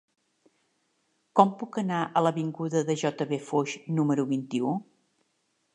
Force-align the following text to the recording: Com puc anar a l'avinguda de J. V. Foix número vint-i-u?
Com 1.39 1.51
puc 1.59 1.77
anar 1.83 1.99
a 2.07 2.23
l'avinguda 2.27 2.83
de 2.89 2.97
J. 3.03 3.29
V. 3.35 3.41
Foix 3.53 3.79
número 4.01 4.27
vint-i-u? 4.35 4.77